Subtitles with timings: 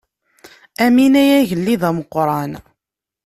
[0.85, 2.51] Amin ay agellid ameqqran.